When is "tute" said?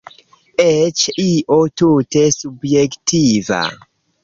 1.83-2.25